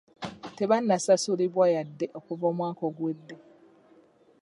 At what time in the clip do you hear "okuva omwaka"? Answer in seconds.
2.17-2.81